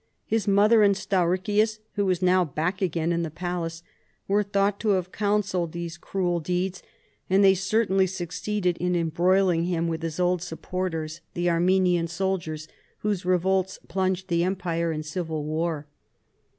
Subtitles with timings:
[0.25, 3.83] His mother and Stauracius (who was now back again in the palace)
[4.27, 6.81] were thought to have counselled these cruel deeds;
[7.29, 11.45] and they certainly succeeded in embroiling him with his old supporters, 236 CHARLEMAGNE.
[11.75, 12.67] the Armenian soldiers,
[13.01, 15.85] whose revolts plunged the empire in civil war.